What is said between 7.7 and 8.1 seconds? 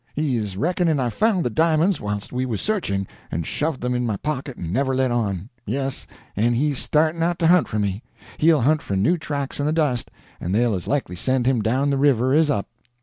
me.